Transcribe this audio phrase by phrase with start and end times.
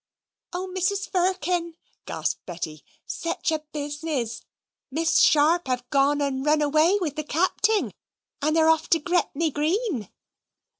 [0.51, 1.11] "Oh, Mrs.
[1.11, 1.75] Firkin,"
[2.07, 4.41] gasped Betty, "sech a business.
[4.89, 7.93] Miss Sharp have a gone and run away with the Capting,
[8.41, 10.09] and they're off to Gretney Green!"